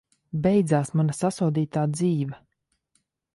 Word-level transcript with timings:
Beidzās 0.45 0.91
mana 1.01 1.17
sasodītā 1.17 1.85
dzīve! 1.99 2.41